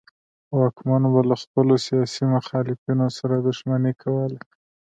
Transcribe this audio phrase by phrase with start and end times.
[0.59, 4.39] واکمنو به له خپلو سیاسي مخالفینو سره دښمني کوله.